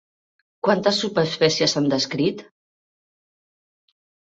Quantes 0.67 1.01
subespècies 1.03 1.75
s'han 1.77 1.93
descrit? 1.95 2.45